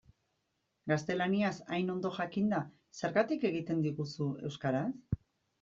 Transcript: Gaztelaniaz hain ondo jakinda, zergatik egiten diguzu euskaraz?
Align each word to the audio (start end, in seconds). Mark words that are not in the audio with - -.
Gaztelaniaz 0.91 1.51
hain 1.75 1.93
ondo 1.95 2.11
jakinda, 2.17 2.63
zergatik 3.03 3.47
egiten 3.53 3.85
diguzu 3.87 4.31
euskaraz? 4.51 4.89